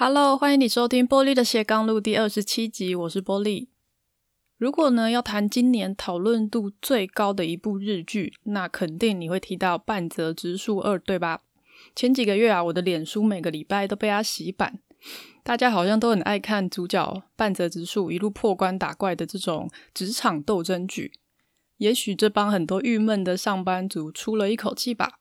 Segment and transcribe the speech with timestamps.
[0.00, 3.68] Hello，欢迎你收听波莉的斜杠路第二十七集，我是波莉。
[4.56, 11.40] 如果呢要谈今年讨论度最高的一部日剧，那肯定你会提到半泽直树二，对吧？
[11.96, 14.78] 前几个月啊，我的脸书每个礼拜都被他洗版，
[15.42, 21.10] 大家好像都很爱看主角半泽直树一路破关打怪的这种职场斗争剧。
[21.78, 25.18] 也许这帮很多郁闷的上班族出了一口气吧。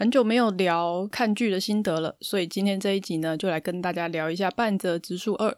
[0.00, 5.54] 很久没有聊看剧的心得了，所以今天这一集呢，就来跟大家聊一下半泽直树二。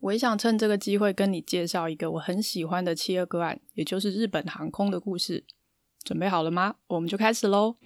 [0.00, 5.44] 我也想趁这个机会跟你介绍一个我很喜欢的七二个案，也就是日本航空的故事。
[6.04, 6.74] 准备好了吗？
[6.88, 7.76] 我们就开始喽。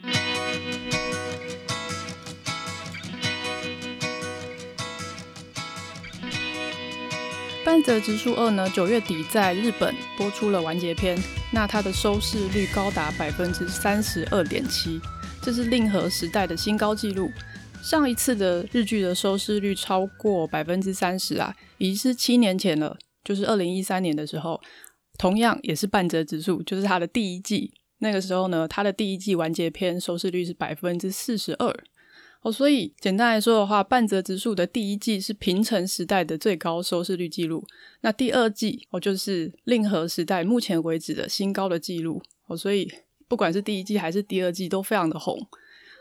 [7.64, 11.16] 半泽直树二呢，九月底在日本播出了完结篇，
[11.52, 15.00] 那它的收视率高达百分之三十二点七。
[15.42, 17.30] 这是令和时代的新高纪录。
[17.82, 24.60] 上一次的日剧的收视率超过百分之三十啊，已经是七年前了，就是二零一三年的时候，
[25.16, 27.72] 同样也是半泽直树，就是他的第一季。
[28.00, 31.74] 那个时候呢，他的第一季完结篇收视率是百分之四十二
[32.42, 32.52] 哦。
[32.52, 37.66] 所以简单来说的话，半泽直树的第一季是平成时代的最高收视率记录。
[38.02, 42.54] 那第二季哦，就是令和时代目前为止的新高的记录哦。
[42.54, 42.92] 所以。
[43.30, 45.38] 不管是第一季还是第二季都非常的红。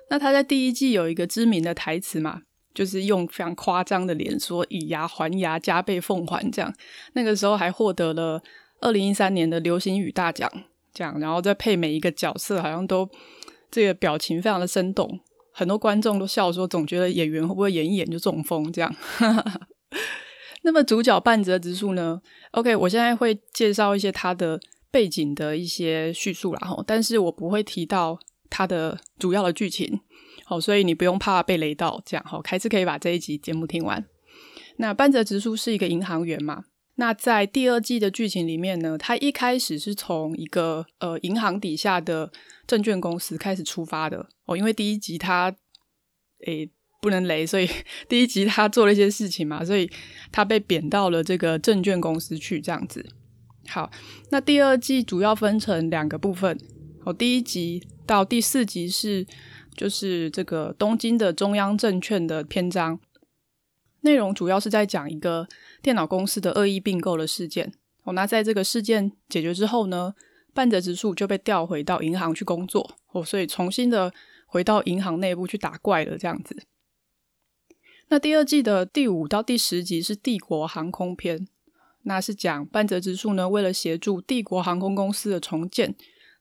[0.10, 2.42] 那他在第一季有一个知名的台词嘛，
[2.74, 6.74] 就是用非常夸张的脸说“以牙还牙，加倍奉还”这样。
[7.14, 8.42] 那个时候还获得了
[8.82, 10.52] 二零一三年的流行语大奖，
[10.92, 13.08] 这样，然后再配每一个角色，好像都
[13.70, 15.20] 这个表情非常的生动，
[15.54, 18.92] 很多观众都笑说，总觉得演员会不会演一演就中风这样。
[20.64, 22.20] 那么主角半泽直树呢
[22.54, 24.60] ？OK，我现在会介绍一些他的。
[24.92, 30.00] 背景的一些叙述啦，吼，但是我不会提到它的主要的剧情，
[30.46, 34.06] 好，所以你不用怕被雷到，这样，好，还是可以把这一集节目听完。
[34.78, 36.64] 那半泽直树是一个银行员嘛，
[36.96, 42.32] 那在第二季的剧情里面呢，他一开始是从一个呃银行底下的
[42.66, 45.54] 证券公司开始出发的，哦，因为第一集他
[46.46, 46.70] 诶
[47.02, 47.70] 不能雷，所以
[48.10, 49.90] 第一集他做了一些事情嘛，所以
[50.32, 53.06] 他被贬到了这个证券公司去，这样子。
[53.70, 53.92] 好，
[54.32, 56.60] 那第二季主要分成两个部分。
[57.04, 59.26] 好，第一集到第四集是
[59.76, 63.00] 就是这个东京的中央证券的篇章，
[64.02, 65.48] 内容主要是在讲一个
[65.84, 67.72] 电脑公司的恶意并购的事件。
[68.04, 70.16] 哦，那在这个事件解决之后呢，
[70.54, 72.96] 半泽直树就被调回到银行去工作。
[73.12, 74.12] 哦，所以重新的
[74.48, 76.64] 回到银行内部去打怪了，这样子。
[78.08, 81.48] 那第二季的第五到第十集是帝国航空篇。
[82.10, 85.96] 那是讲半泽直树呢，为了协助帝国航空公司的重建，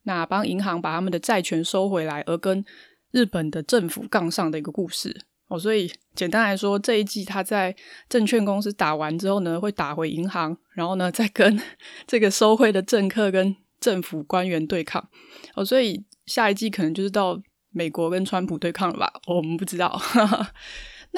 [0.04, 2.64] 那帮银行把他们的债权收回来，而跟
[3.10, 5.14] 日本的政府杠上的一个故事
[5.48, 5.58] 哦。
[5.58, 7.76] 所以简单来说，这一季他在
[8.08, 11.60] 证券公司打完之后呢，会打回银行，然后呢再跟
[12.08, 15.06] 这个收贿的政客跟政府官员对抗
[15.54, 15.62] 哦。
[15.62, 17.38] 所以下一季可能就是到
[17.70, 19.12] 美国跟川普对抗了吧？
[19.26, 20.00] 我们不知道。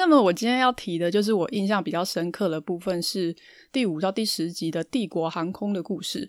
[0.01, 3.35] 那么我今天要提的就是我印象比较深刻的部分是
[3.71, 6.27] 第五到第十集的帝国航空的故事，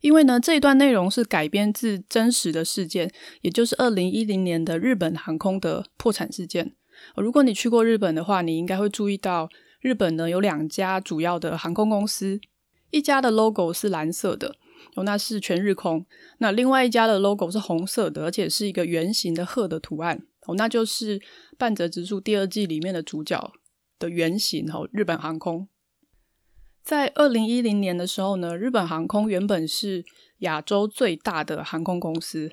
[0.00, 6.76] 因为呢这一段内容是改编自真实的事件，也就是二零一零年的日本航空的破产事件。
[7.16, 9.48] 如果你去过日本的话，你应该会注意到
[9.80, 12.40] 日本呢有两家主要的航空公司，
[12.90, 14.54] 一家的 logo 是蓝色的，
[14.94, 16.04] 哦，那是全日空；
[16.38, 20.22] 那另外一家的 logo 是红色的，而且是一个圆形的鹤的图案。
[20.46, 21.20] 哦，那就是
[21.56, 23.52] 半泽直树第二季里面的主角
[23.98, 25.68] 的原型哦，日本航空。
[26.82, 30.04] 在二零一零年的时候呢，日本航空原本是
[30.38, 32.50] 亚洲最大的航空公司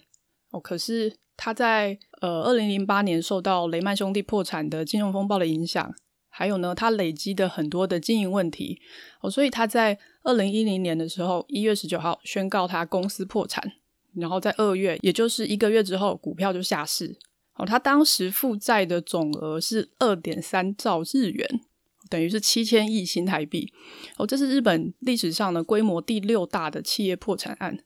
[0.51, 5.91] 哦，可是它在呃二零零八年受到雷曼兄弟破产的金融风暴的影响，
[6.29, 8.79] 还有呢，它累积的很多的经营问题
[9.21, 13.71] 哦，所以它在二零一零年的时候一月十九号宣告它公司破产，
[14.13, 17.17] 然后在二月，也就是一个月之后，股票就下市。
[17.59, 21.61] 哦，他当时负债的总额是二点三兆日元，
[22.09, 23.71] 等于是七千亿新台币。
[24.17, 27.77] 哦，这是日本历史上的规模第六大的企业破产案。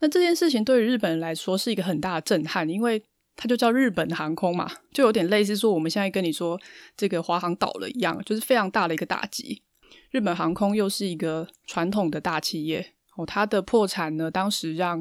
[0.00, 3.02] 那这件事情对于日本人来说是一个很大的震撼，因为
[3.36, 6.60] 它就叫日本航空嘛，就有点类似说我们现在跟你说
[6.96, 9.62] 这个华航倒了一样，就是非常大的一个打击。
[10.10, 15.00] 日本航空又是一个传统的大企业，哦，它的破产呢，当时让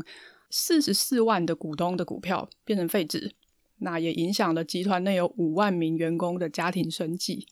[0.51, 3.33] 四十四万的股东的股票变成废纸。
[3.79, 7.47] 那也影响了集团内有五万名员工的家庭生计。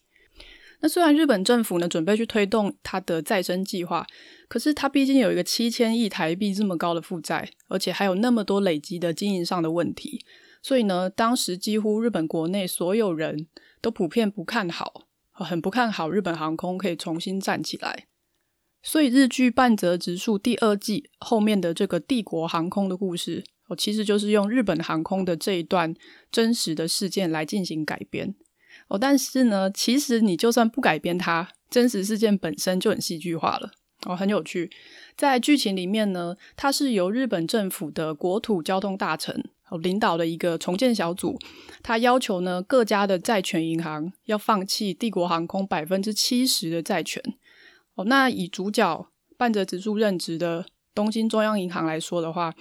[0.81, 4.05] 那虽然日本政府呢准备去推动它的再生计划，
[4.47, 10.23] 可是它毕竟有一个七千亿台币这么高的负债，而且还有那么多累积的经营上的问题，
[10.61, 13.47] 所以呢，当时几乎日本国内所有人
[13.81, 18.07] 都普遍不看好很不看好日本航空可以重新站起来。
[18.83, 25.93] 所以日剧《半泽直树》第二季后面的这个帝国航空的故事，哦，其实就是用日本航空的这一段
[26.31, 28.35] 真实的事件来进行改编。
[28.87, 33.71] 哦，但是呢，其实你就算不改编它，真实事件本身就很戏剧化了。
[34.05, 34.69] 哦，很有趣。
[35.17, 41.39] 在剧情里面呢，它是由日本政府的国土交通大臣哦领导的一个重建小组，
[41.81, 47.23] 他要求呢各家的债权银行要放弃帝国航空百分之七十的债权。
[47.95, 49.07] 哦，那以主角
[49.37, 52.53] 半泽直树任职的东京中央银行来说的话，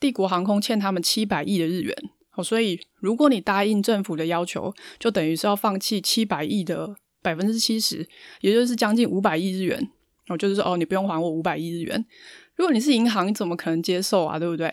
[0.00, 1.94] 帝国航空欠他们七百亿的日元。
[2.34, 8.08] 哦，所以如果你答应政府的要求，就等于是要放弃七百亿的百分之七十，
[8.40, 9.90] 也就是将近五百亿日元。
[10.28, 12.06] 哦，就是说，哦，你不用还我五百亿日元。
[12.54, 14.38] 如果你是银行，你怎么可能接受啊？
[14.38, 14.72] 对不对？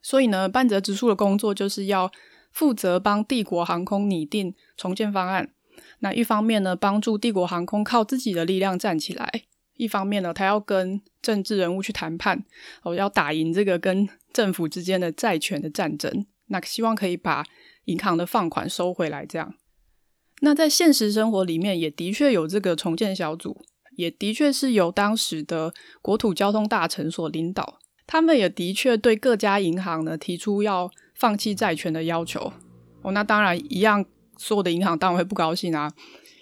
[0.00, 2.10] 所以呢，半泽直树的工作就是要
[2.52, 5.52] 负责帮帝国航空拟定重建方案。
[5.98, 9.26] 那一方面呢，帮助帝国航空靠自己的力量站起来；
[9.76, 12.44] 一方面呢，他要跟政治人物去谈判，
[12.82, 16.26] 哦，要打赢这个跟政府之间的债权的战争。
[16.46, 17.44] 那希望可以把
[17.86, 19.24] 银行的放款收回来。
[19.24, 19.54] 这样，
[20.40, 23.64] 那在现实生活里面，也的确有这个重建小组。
[23.94, 32.54] 也的确是由当时的国土交通大臣所领导，他们也的确对各家银行呢提出要放弃债权的要求。
[33.02, 34.02] 哦，那当然一样，
[34.38, 35.92] 所有的银行当然会不高兴啊。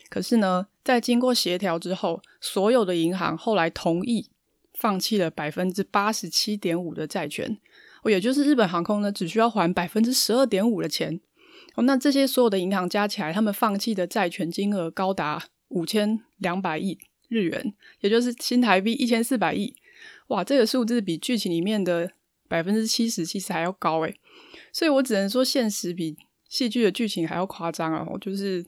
[0.08, 4.30] 可是呢，在经过协调之后，所有的银行后来同意
[4.74, 7.58] 放弃了百分之八十七点五的债权。
[8.04, 11.20] 也就是日本航空呢只需要还百分之十二点五的钱。
[11.74, 16.98] 哦，那这些所有的银行加起来，他们放弃的债权金额高达五千两百亿。
[17.28, 19.72] 日元，也就是新台币一千四百亿，
[20.26, 22.10] 哇，这个数字比剧情里面的
[22.48, 24.12] 百分之七十其实还要高诶，
[24.72, 26.16] 所以我只能说现实比
[26.48, 28.04] 戏剧的剧情还要夸张啊！
[28.10, 28.66] 我就是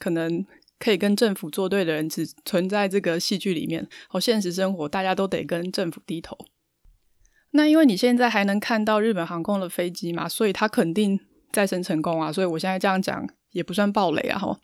[0.00, 0.44] 可能
[0.78, 6.36] 可以跟政府作对的人只存在这个戏剧里面，哦，现实生活大家都得跟政府低头。
[7.50, 11.20] 那因为你现在还能看到日本航空的飞机嘛，所以它肯定
[11.52, 12.32] 再生成功啊！
[12.32, 13.28] 所以我现在这样讲。
[13.54, 14.36] 也不算暴雷啊！
[14.36, 14.60] 哈，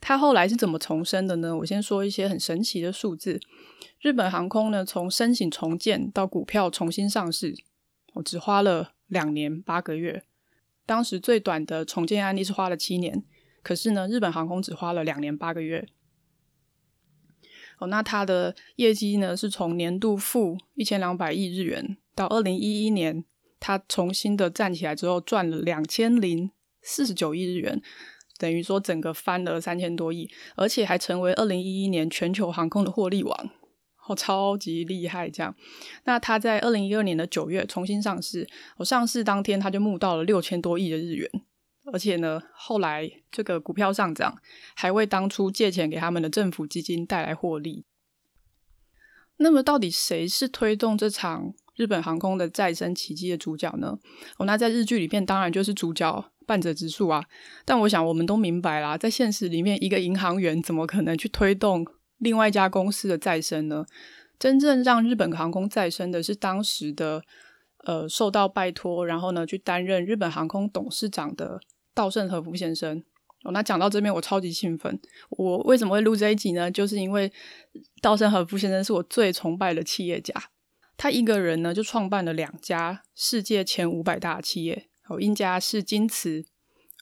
[0.00, 1.56] 他后来是怎么重生的呢？
[1.56, 3.40] 我先说一些很神奇的数字。
[4.00, 7.52] 日本航空呢，从申请重建到股票重新上市，
[8.14, 10.22] 我只花了两年八个月。
[10.86, 13.24] 当时最短的重建案例是花了七年，
[13.62, 15.86] 可是呢，日本航空只花了两年八个月。
[17.78, 23.24] 哦，那它的业绩呢，是从年度负一千两百亿日元，到二零一一年，
[23.60, 26.50] 它重新的站起来之后，赚了两千零
[26.82, 27.80] 四十九亿日元。
[28.36, 33.50] 等于说整个翻了三千多亿，而且还成为二零一一年全球航空的获利王，
[34.06, 35.28] 哦，超级厉害！
[35.28, 35.56] 这样，
[36.04, 41.28] 那他在二零一二年的九月重新上市，我上市当天他就募到了六千多亿的日元，
[41.92, 44.36] 而且呢，后来这个股票上涨，
[44.74, 47.84] 还为当初借钱给他们的政府基金带来获利。
[49.38, 53.98] 那么，到底谁是推动这场日本航空的再生奇迹的主角呢？
[54.38, 56.32] 哦，那在日剧里面当然就是主角。
[56.48, 57.22] 半泽直树啊，
[57.66, 61.86] 但我想我们都明白啦，在现实里面，一个银行员怎么可能去推动
[62.16, 63.84] 另外一家公司的再生呢？
[64.38, 67.22] 真正让日本航空再生的是当时的
[67.84, 71.60] 呃受到拜托，然后呢去担任日本航空董事长的
[71.98, 73.02] 稻盛和夫先生。
[73.42, 75.00] 哦，那讲到这边，我超级兴奋。
[75.30, 76.70] 我为什么会录这一集呢？
[76.70, 77.32] 就是因为
[78.00, 80.32] 稻盛和夫先生是我最崇拜的企业家，
[80.96, 84.88] 他一个人呢就创办了两家世界前五百大企业。
[85.08, 86.44] 哦，一家是京瓷，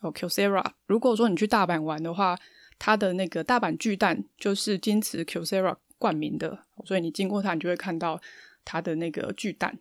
[0.00, 0.64] 哦，Kyocera。
[0.86, 2.38] 如果说你去大阪玩的话，
[2.78, 8.18] 他的那个大阪巨蛋就是京瓷 Kyocera 冠名的，所以你经过它，你就会看到
[8.64, 9.78] 它的那个巨蛋。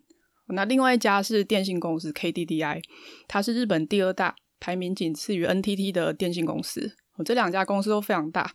[0.47, 2.81] 那另外一家是电信公司 KDDI，
[3.27, 6.95] 它是日本第二大，排名仅次于 NTT 的电信公司。
[7.17, 8.51] 哦，这两家公司都非常大。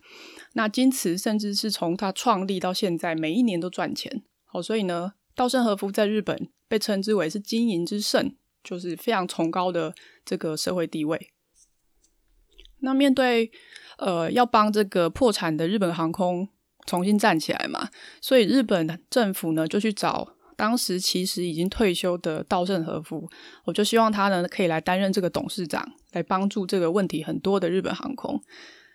[0.53, 4.21] 那京瓷甚至是从它创立到现在，每一年都赚钱。
[4.43, 8.35] 好，所以呢，稻盛和夫在日本被称之为是经营之圣。
[8.63, 9.91] 就是非常崇高的
[10.23, 11.31] 这个社会地位。
[12.81, 13.51] 那面对
[13.97, 16.47] 呃要帮这个破产的日本航空
[16.85, 17.89] 重新站起来嘛，
[18.21, 23.27] 所以日本政府呢就去找当时其实已经退休的稻盛和夫，
[23.65, 28.41] 我就希望他呢可以来担任这个董事长，来帮助这个问题很多的日本航空。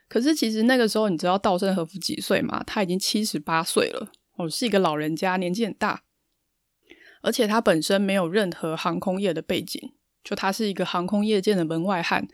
[0.08, 2.62] 可是其实那个时候你知道稻盛和夫几岁吗？
[2.64, 6.02] 他已经七十八岁了，哦，是一个老人家，年纪很大。
[7.22, 9.80] 而且他本身没有任何航空业的背景，
[10.22, 12.28] 就他是一个航空业界的门外汉，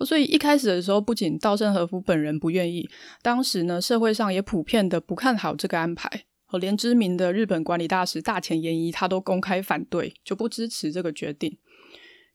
[0.00, 2.88] 所以一开始的时候，不仅稻盛和夫本人不愿意，
[3.20, 11.58] 当时呢，社会上也普遍的不看好这个安排，和连知名的日本管理大师大前研一他都公开反对，就不支持这个决定。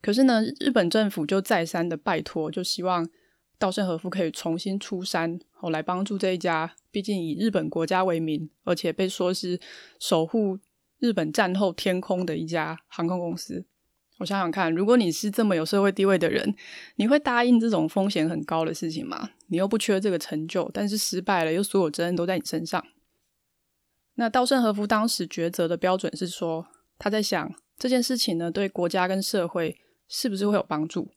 [0.06, 3.10] 可是呢，日本政府就再三的拜托，就希望
[3.58, 9.60] 稻盛和夫可以重新出山，哦，来帮助这一家毕竟以日本国家为名，而且被说是
[10.00, 10.60] 守护
[11.00, 13.66] 日本战后天空的一家航空公司。
[14.20, 16.54] 我想想看，如果你是这么有社会地位的人，
[16.98, 19.32] 你会答应这种风险很高的事情吗？
[19.48, 22.86] 你又不缺这个成就，但是失败了，又所有责任都在你身上。
[24.14, 26.68] 那稻盛和夫当时抉择的标准是说，
[27.00, 29.76] 他在想这件事情呢，对国家跟社会
[30.08, 31.12] 是不是会有帮助？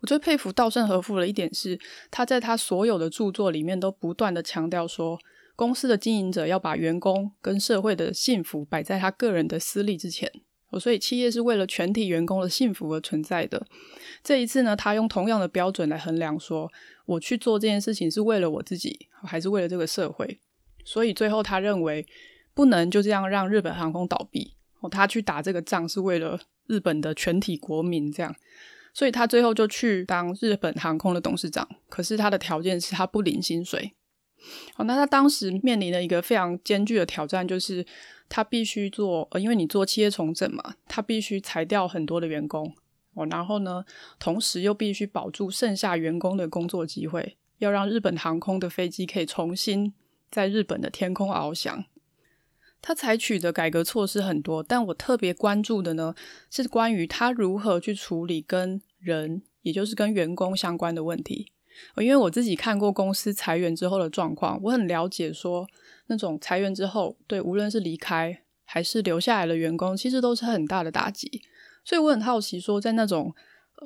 [0.00, 1.78] 我最佩服稻盛和夫的一点是，
[2.10, 5.18] 他在他所有的著作里面都不断的强调说，
[5.56, 10.30] 公司的经营者要把员工跟社会的幸福摆在他个人的私利之前。
[10.80, 13.64] 所以企业是为了全体员工的幸福而存在的。
[14.24, 16.68] 这一次呢，他用同样的标准来衡量说，
[17.06, 20.40] 我去做这件事情是为了我自己，还是为了这个社会？
[20.84, 22.04] 所以最后他认为
[22.54, 24.54] 不能就这样让日本航空倒闭。
[24.84, 28.34] 哦，他去打这个仗是为了日本的全体国民，这样。
[28.92, 31.68] 所以他最后就去当日本航空的董事长。
[31.88, 33.94] 可是他的条件是他不领薪水。
[34.74, 37.86] 好，那他当时面临的一个非常艰巨的挑战，就是。
[38.26, 42.74] 他必须做，呃，因为你做企业重整嘛，他必须裁掉很多的员工
[43.12, 43.84] 哦，然后呢，
[44.18, 49.92] 同时又必须保住剩下员工的工作机会，要让日本航空的飞机可以重新
[50.30, 51.84] 在日本的天空翱翔。
[52.86, 56.14] 他采取的改革措施很多，但我特别关注的呢，
[56.50, 61.50] 是关于他如何去处理跟人，也就是跟员工相关的问题。
[61.96, 65.66] 因为我自己看过公司裁员之后的状况，我很了解说。
[66.08, 71.40] 那种裁员之后，对无论是离开还是留下来的员工，其实都是很大的打击。
[71.82, 73.34] 所以我很好奇，说在那种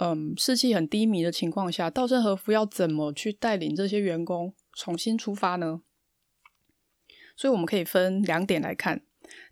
[0.00, 5.82] 嗯士气很低迷的情况下，稻盛和夫要怎么去带领这些员工重新出发呢？
[7.38, 9.00] 所以我们可以分两点来看。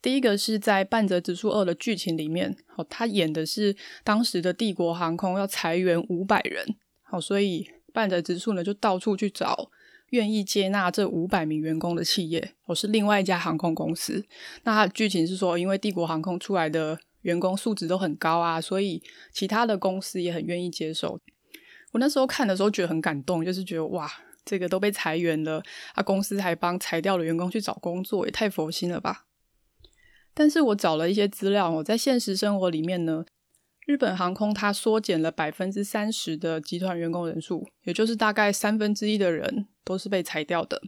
[0.02, 9.70] 第一个是在《半泽直树二》的剧情里面，哦，他演的是当时的帝国航空要裁员五百人，好，所以半泽直树呢就到处去找。
[10.10, 14.24] 愿意接纳这五百名员工的企业，我是另外一家航空公司。
[14.62, 19.02] 那他的剧情是说，因为帝国航空出来的员工素质都很高啊，所以
[19.32, 21.18] 其他的公司也很愿意接受。
[21.90, 24.08] 我那时候看的时候觉得很感动，就是觉得哇，
[24.46, 25.62] 这个都被裁员了，
[25.92, 29.26] 啊，公司还帮裁掉的员工去找工作，也太佛心了吧。
[30.32, 33.26] 但是我找了一些资料，我在现实生活里面呢。
[33.86, 40.82] 日本航空它缩减了百分之三十的集团员工人数，也就是大概三分之一的人都是被裁掉的。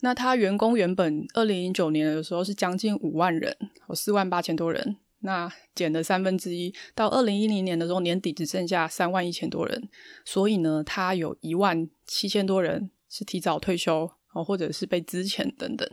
[0.00, 3.56] 那他员工原本二零零九年的时候是将近五万人，
[3.88, 4.96] 有四万八千多人，
[5.26, 9.88] 那减了三分之一，到二零一零年的时候年底只剩下三万一千多人。
[10.22, 15.88] 所以呢，他有一万七千多人是提早退休哦，或者是被资遣等等。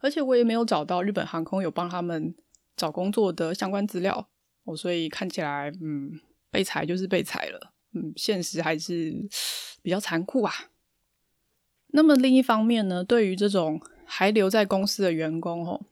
[0.00, 2.34] 而且我也没有找到日本航空有帮他们
[2.76, 4.28] 找工作的相关资料。
[4.64, 6.20] 哦，所以看起来，嗯，
[6.50, 9.14] 被裁就是被裁了，嗯，现实还是
[9.80, 10.52] 比较残酷啊。
[11.92, 15.86] 那么另一方面呢，对于这种还留在公司的员工，哦，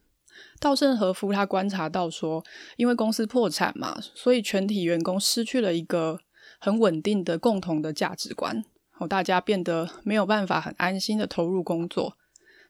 [0.61, 2.43] 稻盛和夫他观察到说，
[2.77, 6.21] 因为公司破产嘛，所以全体员工失去了一个
[6.59, 8.65] 很稳定的共同的价值观，
[8.99, 12.17] 哦，大家变得没有办法很安心的投入工作，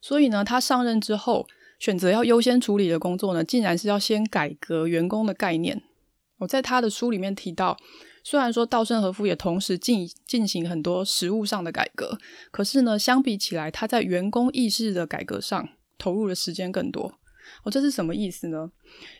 [0.00, 1.46] 所以呢，他上任之后
[1.78, 5.82] 选择要优先处理的工作呢，竟然是要先改革员工的概念。
[6.38, 7.76] 我在他的书里面提到，
[8.24, 12.18] 虽然说稻盛和夫也同时进进行很多实务上的改革，
[12.50, 17.14] 可是呢，相比起来，他在员工意识的改革上投入的时间更多。
[17.62, 18.70] 哦，这是什么意思呢？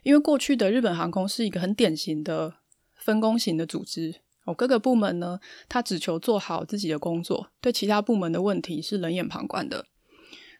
[0.03, 2.55] 因为过去的日本航空是一个很典型的
[2.97, 4.15] 分工型的组织，
[4.45, 5.39] 哦，各个部门呢，
[5.69, 9.87] 他只求做好自己的工作，对其他部门的问题是冷眼旁观的。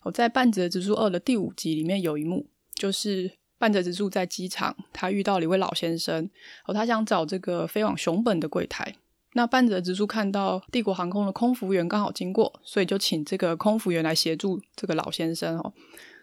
[0.03, 3.33] 我在《半泽直树二》的第五集里面有一幕，就是。
[3.57, 6.29] 半泽直树在机场，他遇到了一位老先生，
[6.67, 8.97] 哦，他想找这个飞往熊本的柜台。
[9.35, 15.73] 那半泽直树看到帝国航空的空服员刚好经过，所以就请这个空服员来协助这个老先生哦。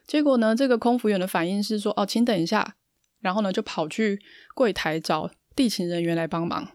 [0.07, 2.75] 结果呢，这个空服员的反应是说：“哦，请等一下。”
[3.21, 4.19] 然后呢，就跑去
[4.55, 6.67] 柜台找地勤人员来帮忙。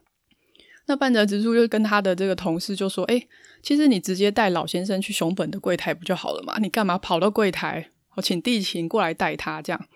[0.87, 3.26] 那半泽直树就跟他的这个同事就说：“哎，
[3.62, 6.59] 其实你直接带老先生去熊本的柜台不就好了嘛？
[6.61, 7.90] 你干嘛跑到柜台？
[8.14, 9.87] 我请地勤过来带他这样。”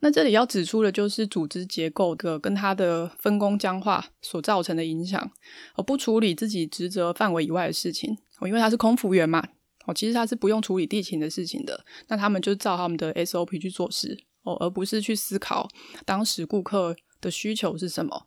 [0.00, 5.30] 那这里要指出的就是组织结构的跟他的分工僵化所造成的影响，
[5.76, 9.42] 而不处理自己职责范围以外的事情，因为他是空服员嘛，
[9.86, 15.68] 哦，其实他是不用处理地勤的事情的，那他们就照他们的 SOP 去做事，哦，而不是去思考
[16.04, 18.26] 当时顾客的需求是什么。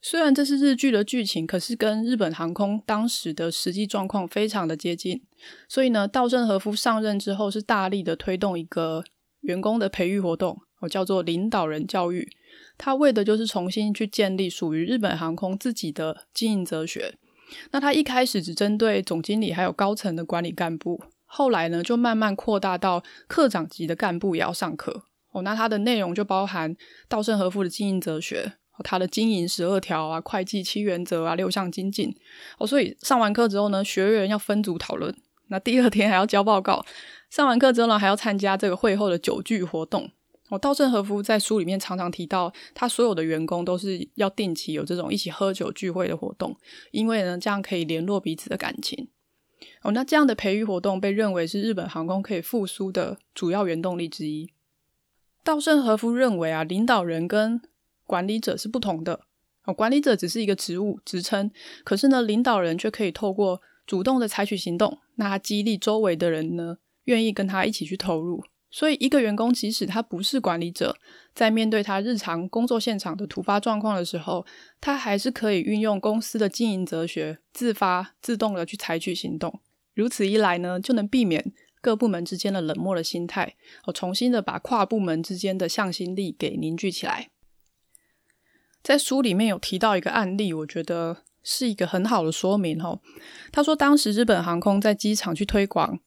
[0.00, 5.22] 虽然这是日剧的剧情，可是跟日本航空当时的实际状况非常的接近，
[5.68, 9.04] 所以呢，稻盛和夫上任之后是大力的推动一个。
[9.42, 12.30] 员工的培育活动，我叫做领导人教育，
[12.78, 17.18] 他为的就是重新去建立属于日本航空自己的经营哲学，
[17.70, 25.42] 那他一开始只针对总经理还有高层的管理干部，后来呢就慢慢扩大到科长级的干部也要上课哦。
[25.42, 26.76] 那它的内容就包含
[27.08, 28.54] 稻盛和夫的经营哲学，
[28.84, 32.14] 他的经营十二条啊、会计七原则啊、六项精进
[32.58, 32.66] 哦。
[32.66, 35.14] 所以上完课之后呢，学员要分组讨论，
[35.48, 36.84] 那第二天还要交报告。
[37.30, 40.10] 上完课之后呢，还要参加这个会后的酒聚活动。
[40.52, 46.54] 哦，稻盛和夫在书里面常常提到，他所有的员工都是要定期有这种一起喝酒聚会的活动，
[46.90, 49.08] 因为呢，这样可以联络彼此的感情。
[49.80, 54.50] 哦，那这样的培育活动被认为是日本航空可以复苏的主要原动力之一。
[55.42, 57.58] 稻盛和夫认为啊，领导人跟
[58.04, 59.20] 管理者是不同的。
[59.64, 61.50] 哦，管理者只是一个职务职称，
[61.82, 68.44] 可是呢，领导人却可以透过主动的采取行动，那激励周围的人呢，愿意跟他一起去投入。
[68.74, 70.96] 所以，一个员工即使他不是管理者，
[71.34, 74.46] 在面对他日常工作现场的突发状况的时候，
[74.80, 79.60] 他还是可以运用公司的经营哲学，自发、自动的去采取行动。
[79.92, 81.52] 如此一来呢，就能避免
[81.82, 87.28] 各部门之间的冷漠的心态，哦，重新的把跨部门之间的向心力给凝聚起来。
[88.82, 93.02] 在书里面有提到一个案例，我觉得是一个很好的说明哦。
[93.52, 96.00] 他说，当时日本航空在机场去推广。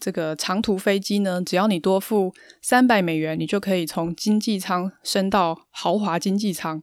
[0.00, 6.82] 这个长途飞机呢，只要你多付三百美元，你就可以从经济舱升到豪华经济舱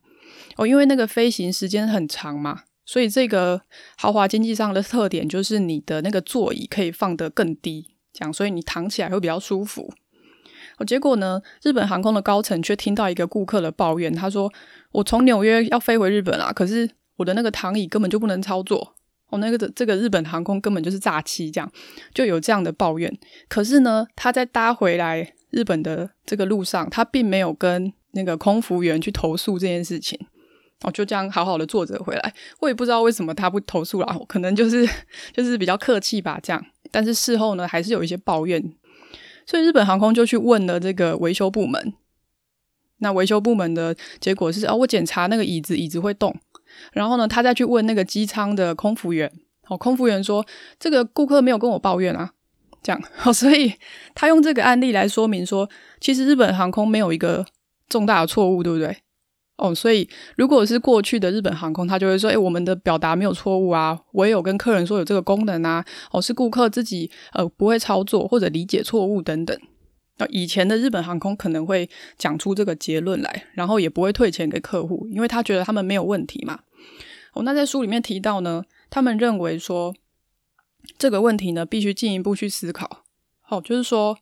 [0.58, 0.68] 哦。
[0.68, 3.62] 因为那个飞行时间很长嘛，所以这个
[3.98, 9.94] 豪华经济舱的特点就是你的那个座椅可以放得更低，这样，所以你躺起来会比较舒服。
[10.78, 14.52] 哦，结果呢，日本航空的高层却听到一个顾客的抱怨，他说
[14.92, 18.94] ：“我从纽约要飞回日本啊，可是我的那个躺椅根本就不能操作。”
[19.30, 21.72] 哦，那个的这个日本航空根本就是诈欺，这样
[22.14, 23.12] 就有这样的抱怨。
[23.48, 30.20] 可是呢，他在搭回来日本的这个路上，他并没有跟那个空服员去投诉这件事情。
[30.82, 32.34] 哦，就这样好好的坐着回来。
[32.60, 34.88] 我也不知道为什么他不投诉啦，可能就是
[35.34, 36.64] 就是比较客气吧，这样。
[36.92, 38.62] 但是事后呢，还是有一些抱怨。
[39.48, 41.94] 所以日本航空就去问了这个维修部门。
[43.00, 46.36] 那维修部门的结果是，哦，我检查那个椅子，椅子会动。
[46.94, 49.32] 然后呢，他再去问那个机舱的空服员，
[49.68, 50.46] 哦，空服员说
[50.80, 52.32] 这个顾客没有跟我抱怨啊，
[52.82, 53.74] 这样， 哦，所以
[54.14, 57.46] 他用这个案例来说明说，其实日本航空没有一个
[57.90, 58.98] 重大的错误，对不对？
[59.58, 69.58] 哦，所以如果是过去的日本航空，他就会说，诶，我们的表达没有错误啊，我也有跟客人说有这个功能啊，哦，是顾客自己呃不会操作或者理解错误等等。
[70.18, 76.60] 那以前的日本航空可能会讲出这个结论来，然后也不会退钱给客户，因为他觉得他们没有问题嘛。
[77.36, 79.94] 哦，那在书里面提到呢，他们认为说
[80.98, 83.04] 这个问题呢必须进一步去思考。
[83.42, 84.18] 好，就是说，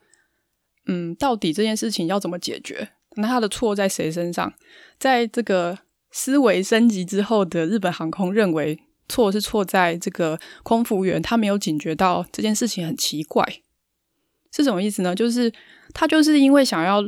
[0.88, 2.90] 嗯，到底这件事情要怎么解决？
[3.16, 4.54] 那他的错在谁身上？
[5.00, 5.80] 在这个
[6.12, 13.46] 思维升级之后的日本航空认为错是错在这个空服员，他没有警觉到这件事情很奇怪。
[14.52, 15.14] 是什么意思呢？
[15.16, 15.54] 就是
[15.94, 17.02] 他就是因为想要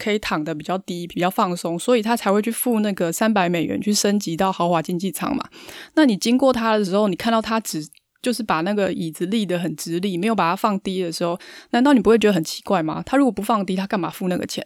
[0.00, 5.46] 可以躺得比较低、比较放松，所以他才会去付那个三百美元去升级到豪华经济舱嘛。
[5.94, 7.86] 那你经过他的时候，你看到他只
[8.22, 11.38] 就是把那个椅子立得很直立，没有把它放低的时候，
[11.70, 13.02] 难道你不会觉得很奇怪吗？
[13.04, 14.64] 他如果不放低，他干嘛付那个钱？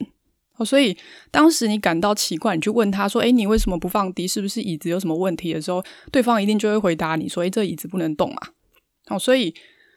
[0.57, 0.97] 哦，所以
[1.33, 4.27] 当时你感到奇怪，你去问他说：“诶，你为什么不放低？
[4.27, 8.39] 是不是椅子有什么问题？”的时候，对方一定就会回答你说：“诶，这椅子不能动嘛。”
[9.11, 9.53] 哦，所以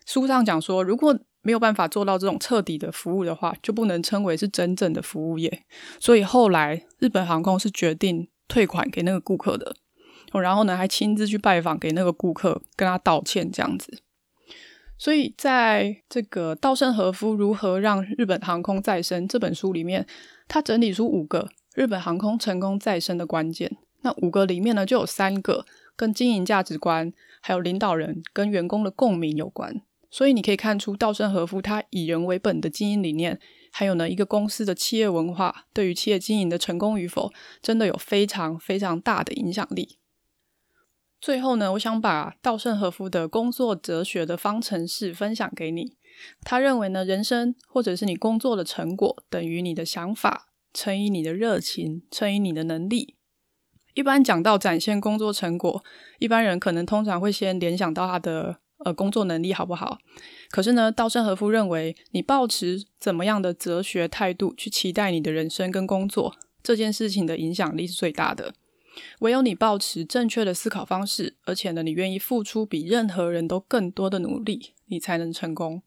[0.07, 1.17] 书上讲说，如果
[1.47, 5.63] 没有办法做到这种彻底的服务的话，就不能称为是真正的服务业。
[5.97, 9.73] 所以后来日本航空是决定退款给那个顾客的，
[10.33, 14.01] 然后呢还亲自去拜访给那个顾客，跟他道歉这样子。
[14.97, 20.05] 所以在这个稻盛和夫如何让日本航空再生这本书里面，
[20.49, 23.77] 他整理出五个日本航空成功再生的关键。
[24.01, 29.81] 那五个里面呢，就有三个跟经营价值观，还有领导人跟员工的共鸣有关。
[30.17, 33.39] 所以你可以看出，稻盛和夫他以人为本的经营理念，
[33.71, 39.99] 还有呢一个公司的企业文化，对于企业经营的成功与否，真的有非常非常大的影响力。
[41.21, 45.97] 最后呢，我想把稻盛和夫的工作哲学的方程式分享给你。
[46.41, 53.17] 他认为呢，人生或者是你工作的成果，等于你的想法乘以你的热情乘以你的能力。
[53.93, 55.83] 一般讲到展现工作成果，
[56.17, 58.61] 一般人可能通常会先联想到他的。
[58.85, 59.97] 呃，工作能力好不好？
[60.51, 68.53] 可是呢，稻盛和夫认为，你抱持怎么样的哲学态度去期待你的人生跟工作，这件事情的影响力是最大的。
[69.19, 75.81] 唯有你抱持正确的思考方式，而且呢，你愿意付出比任何人都更多的努力，你才能成功。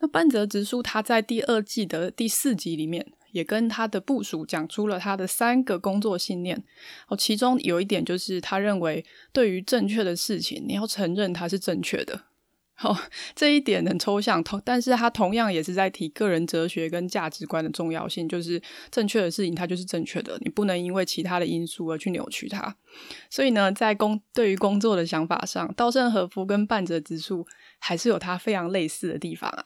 [0.00, 6.64] 那半泽直树他在第二季的第四集里面也跟他的部署讲出了他的三个工作信念。
[7.08, 12.22] 哦，其中有一点就是他认为，对于正确的事情，你要承认它是正确的。
[12.80, 12.96] 好，
[13.34, 22.76] 这一点很抽象，同但是他同样也是在提个人哲学跟价值观的重要性，就是正确的事情它就是正确的，你不能因为其他的因素而去扭曲它。
[23.28, 27.44] 所以呢，在工对于工作的想法上，稻盛和夫跟半泽直树
[27.80, 29.64] 还是有他非常类似的地方啊。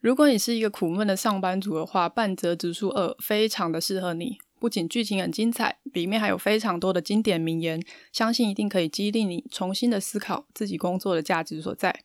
[0.00, 4.38] 如果你是一个苦闷的上班族的话，半泽直树二非常的适合你。
[4.58, 12.04] 不仅剧情很精彩，里面还有非常多的经典名言，相信一定可以激励你重新的思考自己工作的价值所在。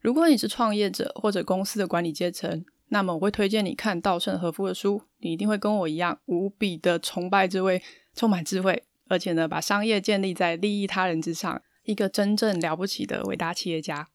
[0.00, 7.82] 如果你是创业者或者公司的管理阶层，那么我会推荐你看稻盛和夫的书，你一定会跟我一样无比的崇拜这位
[8.14, 14.08] 充满智慧，而且呢把商业建立在利益他人之上，一个真正了不起的伟大企业家。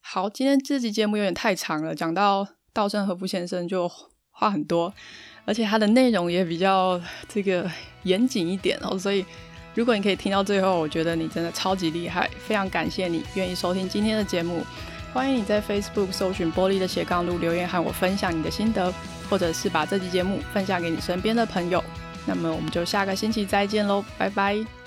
[0.00, 3.90] 好，今天这集节目有点太长了，讲到稻盛和夫先生就
[4.30, 4.92] 话很多。
[5.44, 7.68] 而且他的内容也比较这个
[8.02, 9.24] 严谨一点哦，所以
[9.74, 14.62] 如果你可以听到最后，我觉得你真的超级厉害，非常感谢你愿意收听今天的节目。
[15.12, 18.92] 欢迎你在 Facebook 搜寻玻璃的斜杠路留言和我分享你的心得，
[19.28, 21.82] 或者是把这期节目分享给你身边的朋友。
[22.26, 24.79] 那么我们就下个星期再见喽，拜拜。